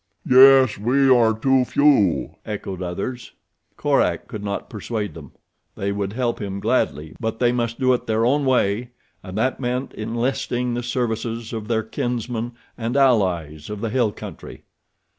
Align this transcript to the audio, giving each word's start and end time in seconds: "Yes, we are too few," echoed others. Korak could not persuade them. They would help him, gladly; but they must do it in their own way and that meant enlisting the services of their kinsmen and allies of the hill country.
"Yes, 0.27 0.79
we 0.79 1.11
are 1.15 1.37
too 1.37 1.63
few," 1.63 2.33
echoed 2.43 2.81
others. 2.81 3.33
Korak 3.77 4.27
could 4.27 4.43
not 4.43 4.67
persuade 4.67 5.13
them. 5.13 5.33
They 5.75 5.91
would 5.91 6.13
help 6.13 6.41
him, 6.41 6.59
gladly; 6.59 7.15
but 7.19 7.37
they 7.37 7.51
must 7.51 7.79
do 7.79 7.93
it 7.93 7.99
in 7.99 8.05
their 8.07 8.25
own 8.25 8.43
way 8.43 8.89
and 9.21 9.37
that 9.37 9.59
meant 9.59 9.93
enlisting 9.93 10.73
the 10.73 10.81
services 10.81 11.53
of 11.53 11.67
their 11.67 11.83
kinsmen 11.83 12.53
and 12.79 12.97
allies 12.97 13.69
of 13.69 13.79
the 13.79 13.91
hill 13.91 14.11
country. 14.11 14.63